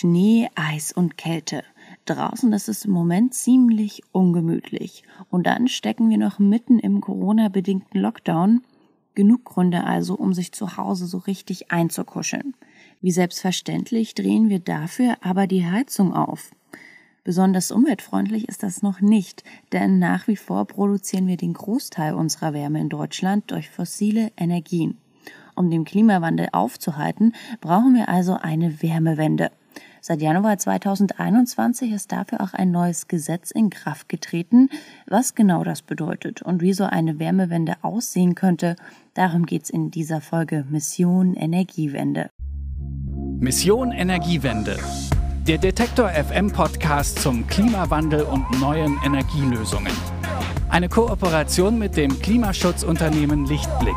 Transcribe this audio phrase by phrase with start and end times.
[0.00, 1.62] Schnee, Eis und Kälte.
[2.06, 5.02] Draußen ist es im Moment ziemlich ungemütlich.
[5.28, 8.62] Und dann stecken wir noch mitten im Corona-bedingten Lockdown.
[9.14, 12.54] Genug Gründe also, um sich zu Hause so richtig einzukuscheln.
[13.02, 16.50] Wie selbstverständlich drehen wir dafür aber die Heizung auf.
[17.22, 22.54] Besonders umweltfreundlich ist das noch nicht, denn nach wie vor produzieren wir den Großteil unserer
[22.54, 24.96] Wärme in Deutschland durch fossile Energien.
[25.56, 29.50] Um den Klimawandel aufzuhalten, brauchen wir also eine Wärmewende.
[30.02, 34.70] Seit Januar 2021 ist dafür auch ein neues Gesetz in Kraft getreten.
[35.06, 38.76] Was genau das bedeutet und wie so eine Wärmewende aussehen könnte,
[39.12, 42.30] darum geht's in dieser Folge Mission Energiewende.
[43.38, 44.78] Mission Energiewende.
[45.46, 49.92] Der Detektor FM Podcast zum Klimawandel und neuen Energielösungen.
[50.70, 53.96] Eine Kooperation mit dem Klimaschutzunternehmen Lichtblick.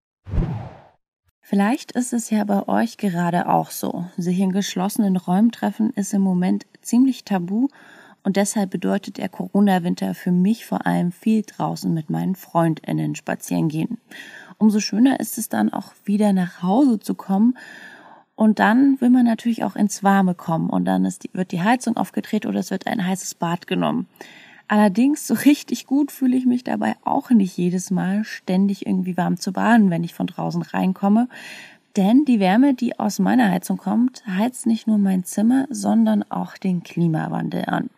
[1.51, 4.05] Vielleicht ist es ja bei euch gerade auch so.
[4.15, 7.67] Sich in geschlossenen Räumen treffen ist im Moment ziemlich tabu
[8.23, 13.67] und deshalb bedeutet der Corona-Winter für mich vor allem viel draußen mit meinen FreundInnen spazieren
[13.67, 13.97] gehen.
[14.59, 17.57] Umso schöner ist es dann auch wieder nach Hause zu kommen
[18.35, 21.97] und dann will man natürlich auch ins Warme kommen und dann die, wird die Heizung
[21.97, 24.07] aufgedreht oder es wird ein heißes Bad genommen.
[24.71, 29.37] Allerdings, so richtig gut fühle ich mich dabei auch nicht jedes Mal ständig irgendwie warm
[29.37, 31.27] zu baden, wenn ich von draußen reinkomme.
[31.97, 36.55] Denn die Wärme, die aus meiner Heizung kommt, heizt nicht nur mein Zimmer, sondern auch
[36.55, 37.89] den Klimawandel an.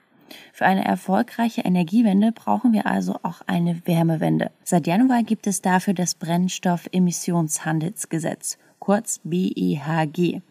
[0.52, 4.50] Für eine erfolgreiche Energiewende brauchen wir also auch eine Wärmewende.
[4.64, 10.42] Seit Januar gibt es dafür das Brennstoffemissionshandelsgesetz, kurz BEHG.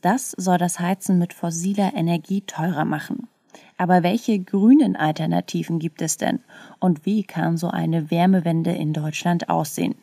[0.00, 3.26] Das soll das Heizen mit fossiler Energie teurer machen.
[3.76, 6.40] Aber welche grünen Alternativen gibt es denn?
[6.80, 9.94] Und wie kann so eine Wärmewende in Deutschland aussehen?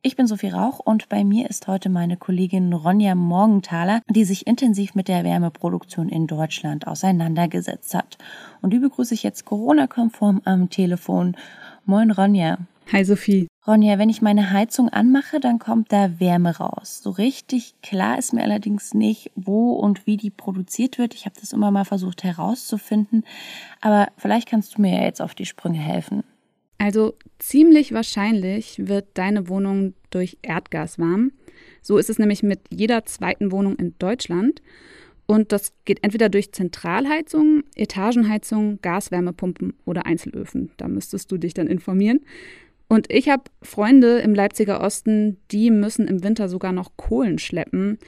[0.00, 4.46] Ich bin Sophie Rauch und bei mir ist heute meine Kollegin Ronja Morgenthaler, die sich
[4.46, 8.16] intensiv mit der Wärmeproduktion in Deutschland auseinandergesetzt hat.
[8.62, 11.36] Und die begrüße ich jetzt Corona-konform am Telefon.
[11.84, 12.58] Moin Ronja.
[12.92, 13.48] Hi Sophie.
[13.68, 17.02] Ronja, wenn ich meine Heizung anmache, dann kommt da Wärme raus.
[17.02, 21.12] So richtig klar ist mir allerdings nicht, wo und wie die produziert wird.
[21.12, 23.24] Ich habe das immer mal versucht herauszufinden,
[23.82, 26.24] aber vielleicht kannst du mir ja jetzt auf die Sprünge helfen.
[26.78, 31.32] Also ziemlich wahrscheinlich wird deine Wohnung durch Erdgas warm.
[31.82, 34.62] So ist es nämlich mit jeder zweiten Wohnung in Deutschland.
[35.26, 40.70] Und das geht entweder durch Zentralheizung, Etagenheizung, Gaswärmepumpen oder Einzelöfen.
[40.78, 42.20] Da müsstest du dich dann informieren.
[42.88, 47.98] Und ich habe Freunde im Leipziger Osten, die müssen im Winter sogar noch Kohlen schleppen.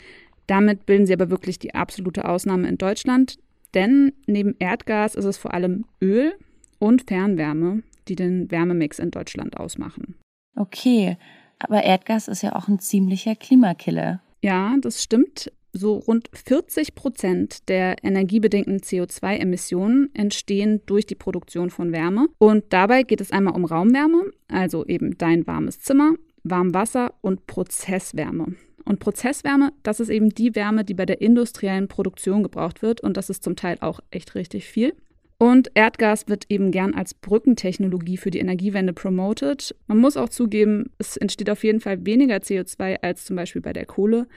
[0.46, 3.38] Damit bilden sie aber wirklich die absolute Ausnahme in Deutschland.
[3.74, 6.32] Denn neben Erdgas ist es vor allem Öl
[6.78, 10.16] und Fernwärme, die den Wärmemix in Deutschland ausmachen.
[10.56, 11.16] Okay,
[11.58, 14.22] aber Erdgas ist ja auch ein ziemlicher Klimakiller.
[14.42, 15.52] Ja, das stimmt.
[15.72, 22.28] So rund 40 Prozent der energiebedingten CO2-Emissionen entstehen durch die Produktion von Wärme.
[22.38, 28.56] Und dabei geht es einmal um Raumwärme, also eben dein warmes Zimmer, Warmwasser und Prozesswärme.
[28.84, 33.00] Und Prozesswärme, das ist eben die Wärme, die bei der industriellen Produktion gebraucht wird.
[33.00, 34.94] Und das ist zum Teil auch echt richtig viel.
[35.42, 39.74] Und Erdgas wird eben gern als Brückentechnologie für die Energiewende promoted.
[39.86, 43.72] Man muss auch zugeben, es entsteht auf jeden Fall weniger CO2 als zum Beispiel bei
[43.72, 44.28] der Kohle.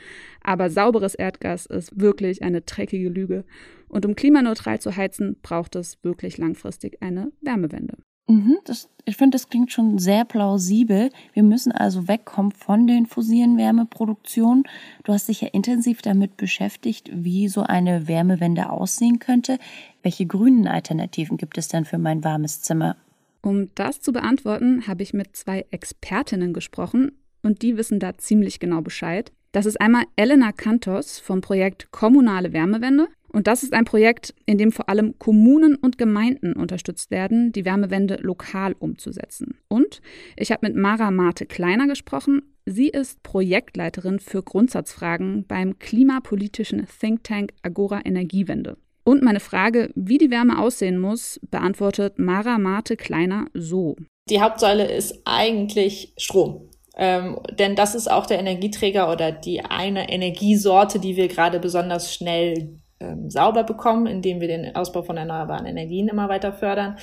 [0.44, 3.44] Aber sauberes Erdgas ist wirklich eine dreckige Lüge.
[3.90, 7.98] Und um klimaneutral zu heizen, braucht es wirklich langfristig eine Wärmewende.
[8.28, 11.10] Mhm, das, ich finde, das klingt schon sehr plausibel.
[11.34, 14.64] Wir müssen also wegkommen von den fossilen Wärmeproduktionen.
[15.04, 19.60] Du hast dich ja intensiv damit beschäftigt, wie so eine Wärmewende aussehen könnte.
[20.04, 22.96] Welche grünen Alternativen gibt es denn für mein warmes Zimmer?
[23.42, 27.12] Um das zu beantworten, habe ich mit zwei Expertinnen gesprochen
[27.42, 29.34] und die wissen da ziemlich genau Bescheid.
[29.52, 34.60] Das ist einmal Elena Kantos vom Projekt Kommunale Wärmewende und das ist ein Projekt, in
[34.60, 39.58] dem vor allem Kommunen und Gemeinden unterstützt werden, die Wärmewende lokal umzusetzen.
[39.68, 40.02] Und
[40.38, 42.54] ich habe mit Mara Marte Kleiner gesprochen.
[42.66, 48.78] Sie ist Projektleiterin für Grundsatzfragen beim klimapolitischen Think Tank Agora Energiewende.
[49.04, 53.96] Und meine Frage, wie die Wärme aussehen muss, beantwortet Mara Marte Kleiner so.
[54.30, 56.70] Die Hauptsäule ist eigentlich Strom.
[56.96, 62.14] Ähm, denn das ist auch der Energieträger oder die eine Energiesorte, die wir gerade besonders
[62.14, 66.98] schnell ähm, sauber bekommen, indem wir den Ausbau von erneuerbaren Energien immer weiter fördern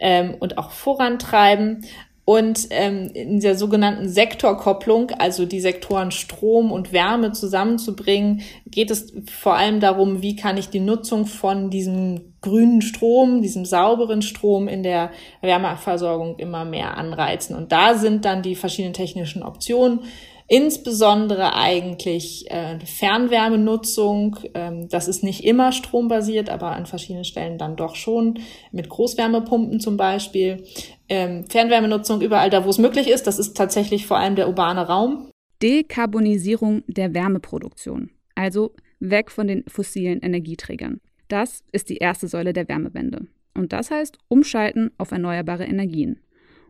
[0.00, 1.84] ähm, und auch vorantreiben.
[2.28, 9.14] Und ähm, in der sogenannten Sektorkopplung, also die Sektoren Strom und Wärme zusammenzubringen, geht es
[9.32, 14.68] vor allem darum, wie kann ich die Nutzung von diesem grünen Strom, diesem sauberen Strom
[14.68, 15.10] in der
[15.40, 17.56] Wärmeversorgung immer mehr anreizen.
[17.56, 20.00] Und da sind dann die verschiedenen technischen Optionen
[20.50, 24.38] Insbesondere eigentlich äh, Fernwärmenutzung.
[24.54, 28.38] Ähm, das ist nicht immer strombasiert, aber an verschiedenen Stellen dann doch schon
[28.72, 30.64] mit Großwärmepumpen zum Beispiel.
[31.10, 33.26] Ähm, Fernwärmenutzung überall da, wo es möglich ist.
[33.26, 35.30] Das ist tatsächlich vor allem der urbane Raum.
[35.62, 38.10] Dekarbonisierung der Wärmeproduktion.
[38.34, 41.00] Also weg von den fossilen Energieträgern.
[41.28, 43.26] Das ist die erste Säule der Wärmewende.
[43.54, 46.20] Und das heißt umschalten auf erneuerbare Energien.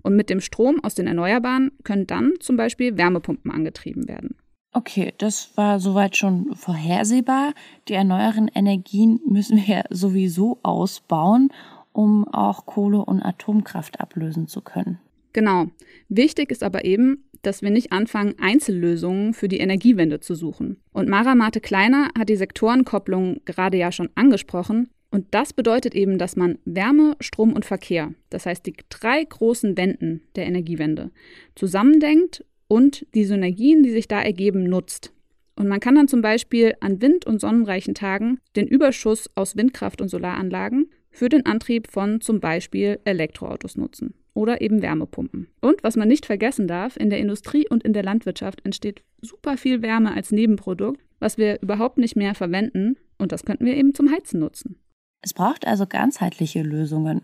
[0.08, 4.36] Und mit dem Strom aus den Erneuerbaren können dann zum Beispiel Wärmepumpen angetrieben werden.
[4.72, 7.52] Okay, das war soweit schon vorhersehbar.
[7.88, 11.50] Die erneuerbaren Energien müssen wir sowieso ausbauen,
[11.92, 14.98] um auch Kohle und Atomkraft ablösen zu können.
[15.34, 15.66] Genau.
[16.08, 20.80] Wichtig ist aber eben, dass wir nicht anfangen, Einzellösungen für die Energiewende zu suchen.
[20.90, 24.88] Und Mara Mate Kleiner hat die Sektorenkopplung gerade ja schon angesprochen.
[25.10, 29.76] Und das bedeutet eben, dass man Wärme, Strom und Verkehr, das heißt die drei großen
[29.76, 31.10] Wänden der Energiewende,
[31.54, 35.12] zusammendenkt und die Synergien, die sich da ergeben, nutzt.
[35.56, 40.00] Und man kann dann zum Beispiel an wind- und sonnenreichen Tagen den Überschuss aus Windkraft
[40.00, 45.48] und Solaranlagen für den Antrieb von zum Beispiel Elektroautos nutzen oder eben Wärmepumpen.
[45.60, 49.56] Und was man nicht vergessen darf, in der Industrie und in der Landwirtschaft entsteht super
[49.56, 53.94] viel Wärme als Nebenprodukt, was wir überhaupt nicht mehr verwenden und das könnten wir eben
[53.94, 54.76] zum Heizen nutzen.
[55.20, 57.22] Es braucht also ganzheitliche Lösungen.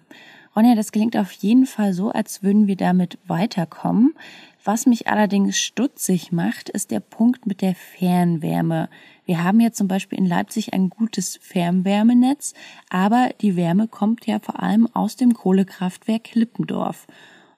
[0.56, 4.14] Ronja, das klingt auf jeden Fall so, als würden wir damit weiterkommen.
[4.62, 8.88] Was mich allerdings stutzig macht, ist der Punkt mit der Fernwärme.
[9.26, 12.54] Wir haben ja zum Beispiel in Leipzig ein gutes Fernwärmenetz,
[12.88, 17.06] aber die Wärme kommt ja vor allem aus dem Kohlekraftwerk Lippendorf.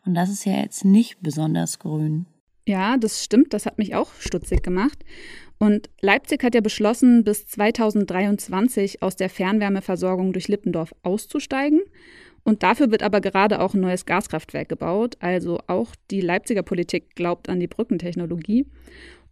[0.04, 2.26] Und das ist ja jetzt nicht besonders grün.
[2.66, 5.04] Ja, das stimmt, das hat mich auch stutzig gemacht.
[5.58, 11.80] Und Leipzig hat ja beschlossen, bis 2023 aus der Fernwärmeversorgung durch Lippendorf auszusteigen.
[12.42, 15.16] Und dafür wird aber gerade auch ein neues Gaskraftwerk gebaut.
[15.20, 18.66] Also auch die Leipziger Politik glaubt an die Brückentechnologie.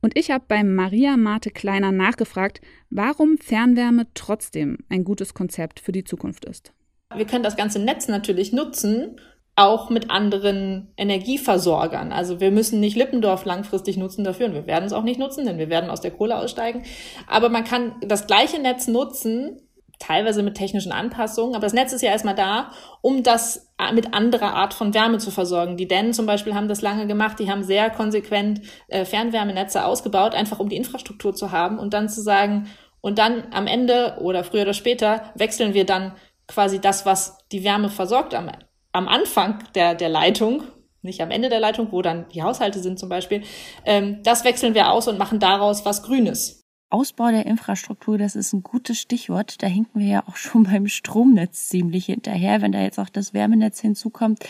[0.01, 2.61] Und ich habe bei Maria Marte Kleiner nachgefragt,
[2.91, 6.73] warum Fernwärme trotzdem ein gutes Konzept für die Zukunft ist.
[7.15, 9.21] Wir können das ganze Netz natürlich nutzen,
[9.57, 12.13] auch mit anderen Energieversorgern.
[12.13, 15.47] Also wir müssen nicht Lippendorf langfristig nutzen dafür und wir werden es auch nicht nutzen,
[15.47, 16.83] denn wir werden aus der Kohle aussteigen.
[17.29, 19.61] Aber man kann das gleiche Netz nutzen,
[20.01, 24.55] teilweise mit technischen Anpassungen, aber das Netz ist ja erstmal da, um das mit anderer
[24.55, 25.77] Art von Wärme zu versorgen.
[25.77, 30.35] Die Dänen zum Beispiel haben das lange gemacht, die haben sehr konsequent äh, Fernwärmenetze ausgebaut,
[30.35, 32.69] einfach um die Infrastruktur zu haben und dann zu sagen,
[33.01, 36.15] und dann am Ende oder früher oder später wechseln wir dann
[36.49, 38.49] quasi das, was die Wärme versorgt am
[38.95, 40.63] am Anfang der, der Leitung,
[41.03, 43.43] nicht am Ende der Leitung, wo dann die Haushalte sind zum Beispiel,
[43.85, 46.63] ähm, das wechseln wir aus und machen daraus was Grünes.
[46.91, 49.63] Ausbau der Infrastruktur, das ist ein gutes Stichwort.
[49.63, 53.35] Da hinken wir ja auch schon beim Stromnetz ziemlich hinterher, wenn da jetzt auch das
[53.35, 54.45] Wärmenetz hinzukommt.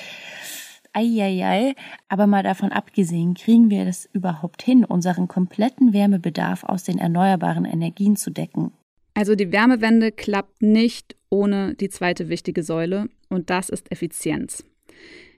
[0.92, 1.74] Eieiei.
[2.08, 7.64] Aber mal davon abgesehen, kriegen wir das überhaupt hin, unseren kompletten Wärmebedarf aus den erneuerbaren
[7.64, 8.72] Energien zu decken?
[9.14, 14.64] Also die Wärmewende klappt nicht ohne die zweite wichtige Säule und das ist Effizienz.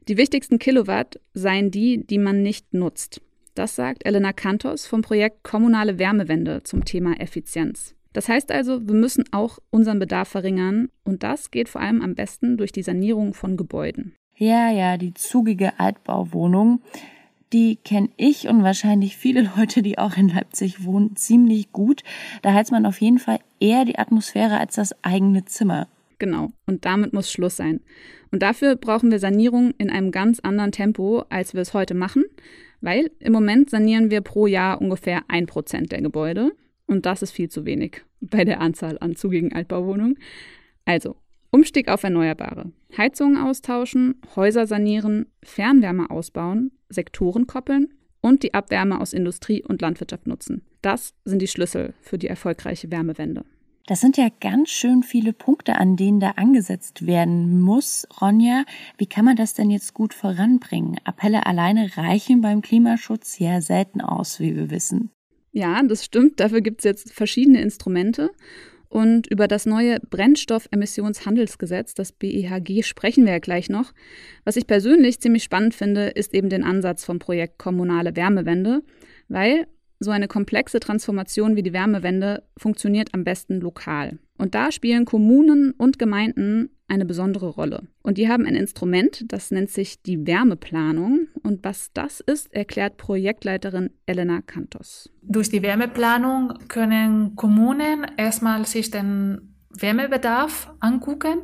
[0.09, 3.21] Die wichtigsten Kilowatt seien die, die man nicht nutzt.
[3.55, 7.95] Das sagt Elena Kantos vom Projekt Kommunale Wärmewende zum Thema Effizienz.
[8.13, 12.15] Das heißt also, wir müssen auch unseren Bedarf verringern und das geht vor allem am
[12.15, 14.15] besten durch die Sanierung von Gebäuden.
[14.37, 16.83] Ja, ja, die zugige Altbauwohnung
[17.53, 22.03] die kenne ich und wahrscheinlich viele Leute, die auch in Leipzig wohnen, ziemlich gut.
[22.43, 25.89] Da heizt man auf jeden Fall eher die Atmosphäre als das eigene Zimmer.
[26.19, 27.81] Genau, und damit muss Schluss sein.
[28.33, 32.25] Und dafür brauchen wir Sanierung in einem ganz anderen Tempo, als wir es heute machen,
[32.81, 36.53] weil im Moment sanieren wir pro Jahr ungefähr ein Prozent der Gebäude.
[36.87, 40.19] Und das ist viel zu wenig bei der Anzahl an zugigen Altbauwohnungen.
[40.85, 41.17] Also,
[41.57, 42.71] Umstieg auf Erneuerbare.
[42.99, 50.27] Heizungen austauschen, Häuser sanieren, Fernwärme ausbauen, Sektoren koppeln und die Abwärme aus Industrie und Landwirtschaft
[50.27, 50.61] nutzen.
[50.83, 53.47] Das sind die Schlüssel für die erfolgreiche Wärmewende.
[53.87, 58.07] Das sind ja ganz schön viele Punkte, an denen da angesetzt werden muss.
[58.21, 58.65] Ronja,
[58.99, 60.99] wie kann man das denn jetzt gut voranbringen?
[61.05, 65.11] Appelle alleine reichen beim Klimaschutz ja selten aus, wie wir wissen.
[65.53, 66.39] Ja, das stimmt.
[66.39, 68.31] Dafür gibt es jetzt verschiedene Instrumente.
[68.89, 73.93] Und über das neue Brennstoffemissionshandelsgesetz, das BEHG, sprechen wir ja gleich noch.
[74.45, 78.83] Was ich persönlich ziemlich spannend finde, ist eben den Ansatz vom Projekt Kommunale Wärmewende,
[79.29, 79.67] weil
[79.99, 84.19] so eine komplexe Transformation wie die Wärmewende funktioniert am besten lokal.
[84.39, 87.89] Und da spielen Kommunen und Gemeinden eine besondere Rolle.
[88.03, 91.29] Und die haben ein Instrument, das nennt sich die Wärmeplanung.
[91.43, 95.11] Und was das ist, erklärt Projektleiterin Elena Kantos.
[95.23, 101.43] Durch die Wärmeplanung können Kommunen erstmal sich den Wärmebedarf angucken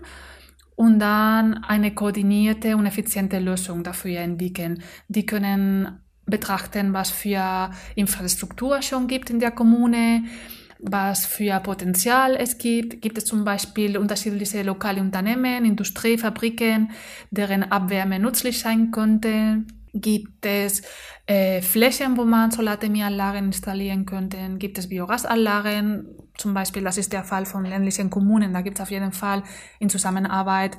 [0.76, 4.82] und dann eine koordinierte und effiziente Lösung dafür entwickeln.
[5.08, 10.24] Die können betrachten, was für Infrastruktur schon gibt in der Kommune,
[10.78, 13.00] was für Potenzial es gibt.
[13.02, 16.90] Gibt es zum Beispiel unterschiedliche lokale Unternehmen, Industriefabriken,
[17.30, 19.64] deren Abwärme nützlich sein könnte?
[19.94, 20.82] Gibt es
[21.26, 24.38] äh, Flächen, wo man Solarthermieanlagen installieren könnte?
[24.58, 26.08] Gibt es Biogasanlagen?
[26.38, 28.54] Zum Beispiel, das ist der Fall von ländlichen Kommunen.
[28.54, 29.42] Da gibt es auf jeden Fall
[29.78, 30.78] in Zusammenarbeit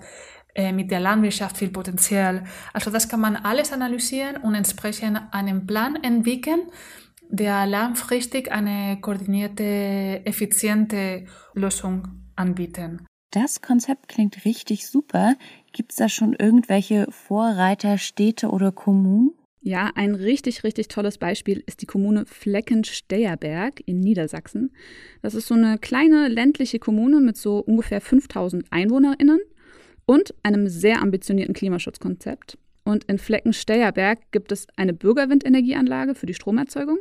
[0.74, 2.44] mit der Landwirtschaft viel Potenzial.
[2.74, 6.62] Also das kann man alles analysieren und entsprechend einen Plan entwickeln,
[7.30, 13.06] der langfristig eine koordinierte, effiziente Lösung anbieten.
[13.32, 15.36] Das Konzept klingt richtig super.
[15.72, 19.32] Gibt es da schon irgendwelche Vorreiter, Städte oder Kommunen?
[19.60, 24.72] Ja, ein richtig, richtig tolles Beispiel ist die Kommune Fleckensteierberg in Niedersachsen.
[25.22, 29.40] Das ist so eine kleine ländliche Kommune mit so ungefähr 5000 EinwohnerInnen
[30.06, 32.58] und einem sehr ambitionierten Klimaschutzkonzept.
[32.84, 37.00] Und in Fleckensteierberg gibt es eine Bürgerwindenergieanlage für die Stromerzeugung.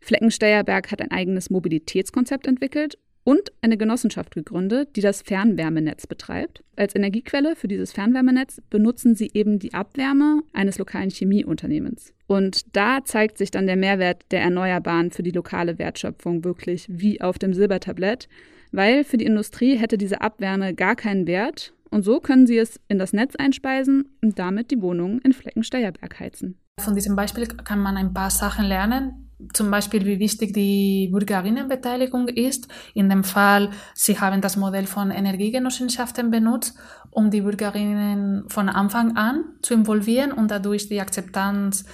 [0.00, 6.64] Fleckensteierberg hat ein eigenes Mobilitätskonzept entwickelt und eine Genossenschaft gegründet, die das Fernwärmenetz betreibt.
[6.74, 12.12] Als Energiequelle für dieses Fernwärmenetz benutzen sie eben die Abwärme eines lokalen Chemieunternehmens.
[12.26, 17.20] Und da zeigt sich dann der Mehrwert der Erneuerbaren für die lokale Wertschöpfung wirklich wie
[17.20, 18.28] auf dem Silbertablett,
[18.72, 22.80] weil für die Industrie hätte diese Abwärme gar keinen Wert und so können sie es
[22.88, 26.58] in das Netz einspeisen und damit die Wohnungen in Fleckensteierberg heizen.
[26.80, 29.28] Von diesem Beispiel kann man ein paar Sachen lernen.
[29.52, 32.68] Zum Beispiel, wie wichtig die Bürgerinnenbeteiligung ist.
[32.94, 36.78] In dem Fall, sie haben das Modell von Energiegenossenschaften benutzt,
[37.10, 41.84] um die Bürgerinnen von Anfang an zu involvieren und dadurch die Akzeptanz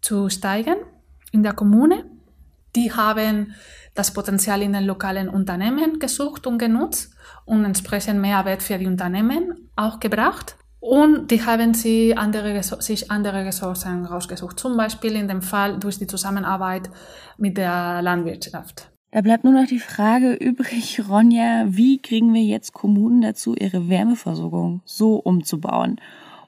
[0.00, 0.78] zu steigern
[1.32, 2.04] in der Kommune.
[2.76, 3.54] Die haben
[3.94, 9.70] das Potenzial in den lokalen Unternehmen gesucht und genutzt und entsprechend Mehrwert für die Unternehmen
[9.76, 10.56] auch gebracht.
[10.80, 15.98] Und die haben sie andere, sich andere Ressourcen rausgesucht, zum Beispiel in dem Fall durch
[15.98, 16.88] die Zusammenarbeit
[17.36, 18.90] mit der Landwirtschaft.
[19.12, 23.88] Da bleibt nur noch die Frage übrig, Ronja, wie kriegen wir jetzt Kommunen dazu, ihre
[23.88, 26.00] Wärmeversorgung so umzubauen?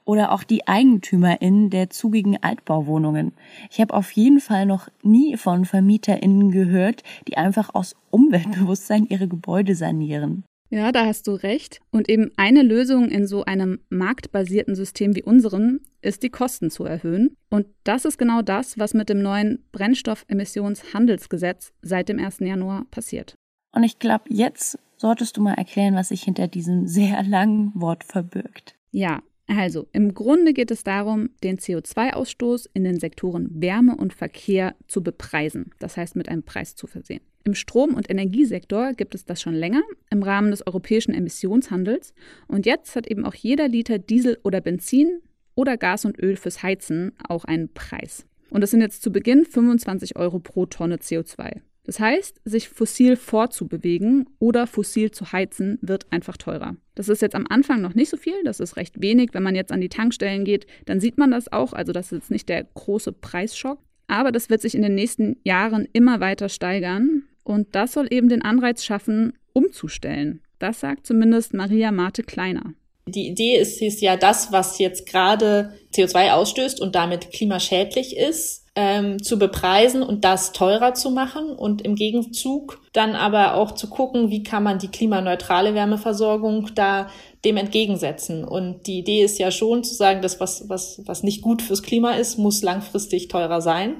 [0.04, 3.32] Oder auch die EigentümerInnen der zugigen Altbauwohnungen.
[3.71, 9.28] Ich habe auf jeden Fall noch nie von VermieterInnen gehört, die einfach aus Umweltbewusstsein ihre
[9.28, 10.44] Gebäude sanieren.
[10.71, 11.80] Ja, da hast du recht.
[11.90, 16.85] Und eben eine Lösung in so einem marktbasierten System wie unserem ist, die Kosten zu
[16.85, 17.37] erhöhen.
[17.50, 22.38] Und das ist genau das, was mit dem neuen Brennstoffemissionshandelsgesetz seit dem 1.
[22.40, 23.35] Januar passiert.
[23.75, 28.04] Und ich glaube, jetzt solltest du mal erklären, was sich hinter diesem sehr langen Wort
[28.04, 28.75] verbirgt.
[28.92, 34.75] Ja, also im Grunde geht es darum, den CO2-Ausstoß in den Sektoren Wärme und Verkehr
[34.87, 37.22] zu bepreisen, das heißt mit einem Preis zu versehen.
[37.44, 42.14] Im Strom- und Energiesektor gibt es das schon länger im Rahmen des europäischen Emissionshandels.
[42.46, 45.20] Und jetzt hat eben auch jeder Liter Diesel oder Benzin
[45.56, 48.26] oder Gas und Öl fürs Heizen auch einen Preis.
[48.50, 51.62] Und das sind jetzt zu Beginn 25 Euro pro Tonne CO2.
[51.84, 56.76] Das heißt, sich fossil vorzubewegen oder fossil zu heizen, wird einfach teurer.
[56.94, 59.30] Das ist jetzt am Anfang noch nicht so viel, das ist recht wenig.
[59.32, 61.72] Wenn man jetzt an die Tankstellen geht, dann sieht man das auch.
[61.72, 63.78] Also das ist jetzt nicht der große Preisschock.
[64.06, 67.24] Aber das wird sich in den nächsten Jahren immer weiter steigern.
[67.44, 70.42] Und das soll eben den Anreiz schaffen, umzustellen.
[70.58, 72.74] Das sagt zumindest Maria Marte Kleiner.
[73.06, 78.62] Die Idee ist, ist ja das, was jetzt gerade CO2 ausstößt und damit klimaschädlich ist,
[78.75, 83.88] ähm, zu bepreisen und das teurer zu machen und im Gegenzug dann aber auch zu
[83.88, 87.09] gucken, wie kann man die klimaneutrale Wärmeversorgung da
[87.45, 88.45] dem entgegensetzen.
[88.45, 91.83] Und die Idee ist ja schon zu sagen, das, was, was, was nicht gut fürs
[91.83, 93.97] Klima ist, muss langfristig teurer sein.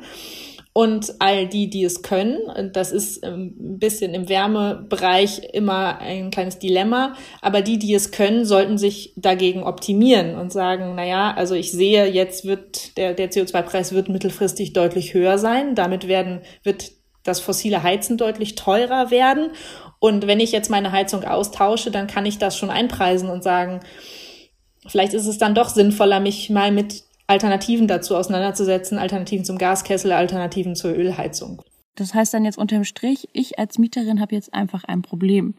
[0.75, 6.31] Und all die, die es können, das ist ähm, ein bisschen im Wärmebereich immer ein
[6.31, 11.35] kleines Dilemma, aber die, die es können, sollten sich dagegen optimieren und sagen, na ja,
[11.35, 15.75] also ich sehe, jetzt wird der, der CO2-Preis wird mittelfristig deutlich höher sein.
[15.75, 19.51] Damit werden, wird das fossile Heizen deutlich teurer werden.
[19.99, 23.81] Und wenn ich jetzt meine Heizung austausche, dann kann ich das schon einpreisen und sagen,
[24.87, 30.13] vielleicht ist es dann doch sinnvoller, mich mal mit Alternativen dazu auseinanderzusetzen, Alternativen zum Gaskessel,
[30.13, 31.63] Alternativen zur Ölheizung.
[31.95, 35.55] Das heißt dann jetzt unterm Strich, ich als Mieterin habe jetzt einfach ein Problem.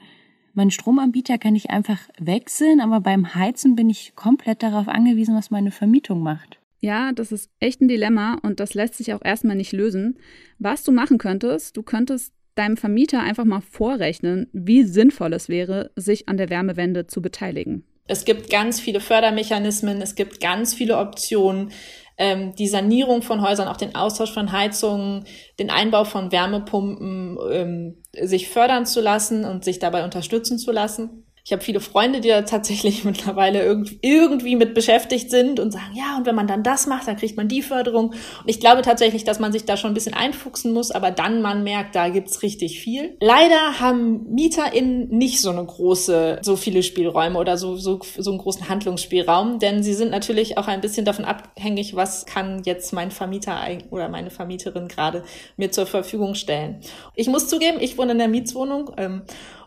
[0.53, 5.51] Mein Stromanbieter kann ich einfach wechseln, aber beim Heizen bin ich komplett darauf angewiesen, was
[5.51, 6.59] meine Vermietung macht.
[6.79, 10.17] Ja, das ist echt ein Dilemma und das lässt sich auch erstmal nicht lösen.
[10.59, 15.91] Was du machen könntest, du könntest deinem Vermieter einfach mal vorrechnen, wie sinnvoll es wäre,
[15.95, 17.85] sich an der Wärmewende zu beteiligen.
[18.07, 21.71] Es gibt ganz viele Fördermechanismen, es gibt ganz viele Optionen,
[22.17, 25.25] ähm, die Sanierung von Häusern, auch den Austausch von Heizungen,
[25.59, 31.25] den Einbau von Wärmepumpen ähm, sich fördern zu lassen und sich dabei unterstützen zu lassen.
[31.45, 36.15] Ich habe viele Freunde, die da tatsächlich mittlerweile irgendwie mit beschäftigt sind und sagen, ja,
[36.17, 38.11] und wenn man dann das macht, dann kriegt man die Förderung.
[38.11, 41.41] Und ich glaube tatsächlich, dass man sich da schon ein bisschen einfuchsen muss, aber dann
[41.41, 43.17] man merkt, da gibt's richtig viel.
[43.19, 48.39] Leider haben MieterInnen nicht so eine große, so viele Spielräume oder so, so, so einen
[48.39, 53.11] großen Handlungsspielraum, denn sie sind natürlich auch ein bisschen davon abhängig, was kann jetzt mein
[53.11, 53.59] Vermieter
[53.89, 55.25] oder meine Vermieterin gerade
[55.57, 56.79] mir zur Verfügung stellen.
[57.15, 59.23] Ich muss zugeben, ich wohne in der Mietswohnung ähm,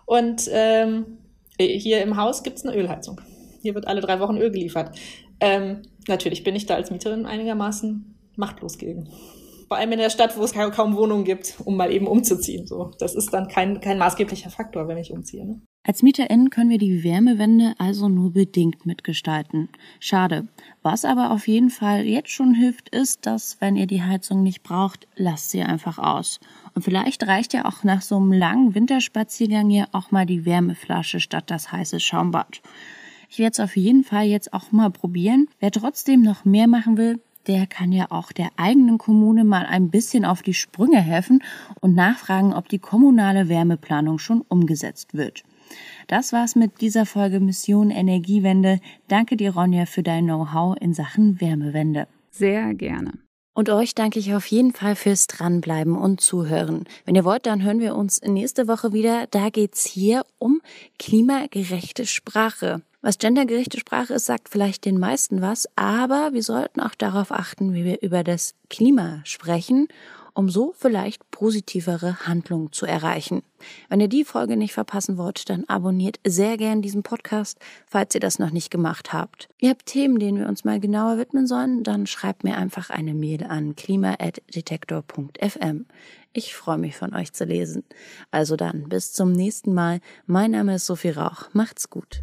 [0.06, 1.25] und ähm, äh,
[1.58, 3.20] hier im Haus gibt es eine Ölheizung.
[3.62, 4.96] Hier wird alle drei Wochen Öl geliefert.
[5.40, 9.08] Ähm, natürlich bin ich da als Mieterin einigermaßen machtlos gegen.
[9.68, 12.66] Vor allem in der Stadt, wo es kaum Wohnungen gibt, um mal eben umzuziehen.
[12.66, 15.44] So, das ist dann kein, kein maßgeblicher Faktor, wenn ich umziehe.
[15.44, 15.60] Ne?
[15.86, 19.68] Als MieterInnen können wir die Wärmewende also nur bedingt mitgestalten.
[20.00, 20.48] Schade.
[20.82, 24.64] Was aber auf jeden Fall jetzt schon hilft, ist, dass, wenn ihr die Heizung nicht
[24.64, 26.40] braucht, lasst sie einfach aus.
[26.74, 31.20] Und vielleicht reicht ja auch nach so einem langen Winterspaziergang hier auch mal die Wärmeflasche
[31.20, 32.62] statt das heiße Schaumbad.
[33.28, 35.48] Ich werde es auf jeden Fall jetzt auch mal probieren.
[35.60, 39.90] Wer trotzdem noch mehr machen will, der kann ja auch der eigenen Kommune mal ein
[39.90, 41.42] bisschen auf die Sprünge helfen
[41.80, 45.44] und nachfragen, ob die kommunale Wärmeplanung schon umgesetzt wird.
[46.06, 48.80] Das war's mit dieser Folge Mission Energiewende.
[49.08, 52.06] Danke dir, Ronja, für dein Know-how in Sachen Wärmewende.
[52.30, 53.12] Sehr gerne.
[53.54, 56.84] Und euch danke ich auf jeden Fall fürs Dranbleiben und Zuhören.
[57.06, 59.26] Wenn ihr wollt, dann hören wir uns nächste Woche wieder.
[59.30, 60.60] Da geht's hier um
[60.98, 62.82] klimagerechte Sprache.
[63.06, 67.72] Was gendergerechte Sprache ist, sagt vielleicht den meisten was, aber wir sollten auch darauf achten,
[67.72, 69.86] wie wir über das Klima sprechen
[70.36, 73.42] um so vielleicht positivere Handlungen zu erreichen.
[73.88, 78.20] Wenn ihr die Folge nicht verpassen wollt, dann abonniert sehr gern diesen Podcast, falls ihr
[78.20, 79.48] das noch nicht gemacht habt.
[79.58, 83.14] Ihr habt Themen, denen wir uns mal genauer widmen sollen, dann schreibt mir einfach eine
[83.14, 85.86] Mail an klima.detektor.fm.
[86.34, 87.84] Ich freue mich von euch zu lesen.
[88.30, 90.00] Also dann, bis zum nächsten Mal.
[90.26, 91.48] Mein Name ist Sophie Rauch.
[91.54, 92.22] Macht's gut.